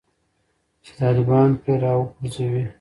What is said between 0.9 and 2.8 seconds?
طالبان پرې راوپرځوي